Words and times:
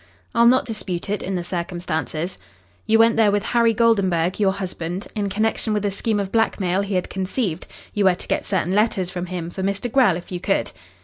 "I'll 0.33 0.47
not 0.47 0.65
dispute 0.65 1.11
it 1.11 1.21
in 1.21 1.35
the 1.35 1.43
circumstances." 1.43 2.39
"You 2.87 2.97
went 2.97 3.17
there 3.17 3.29
with 3.31 3.43
Harry 3.43 3.71
Goldenburg, 3.71 4.39
your 4.39 4.53
husband, 4.53 5.07
in 5.15 5.29
connection 5.29 5.73
with 5.73 5.85
a 5.85 5.91
scheme 5.91 6.19
of 6.19 6.31
blackmail 6.31 6.81
he 6.81 6.95
had 6.95 7.07
conceived. 7.07 7.67
You 7.93 8.05
were 8.05 8.15
to 8.15 8.27
get 8.27 8.43
certain 8.43 8.73
letters 8.73 9.11
from 9.11 9.27
him 9.27 9.51
for 9.51 9.61
Mr. 9.61 9.91
Grell 9.91 10.17
if 10.17 10.31
you 10.31 10.39
could?" 10.39 10.71